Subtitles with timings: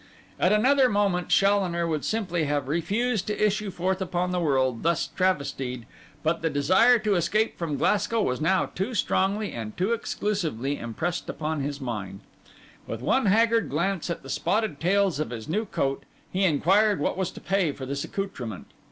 [0.39, 5.05] At another moment Challoner would simply have refused to issue forth upon the world thus
[5.05, 5.85] travestied;
[6.23, 11.29] but the desire to escape from Glasgow was now too strongly and too exclusively impressed
[11.29, 12.21] upon his mind.
[12.87, 17.15] With one haggard glance at the spotted tails of his new coat, he inquired what
[17.15, 18.71] was to pay for this accoutrement.